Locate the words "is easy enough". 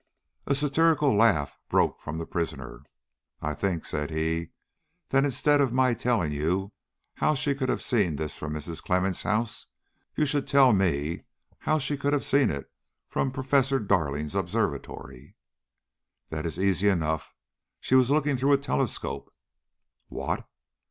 16.47-17.35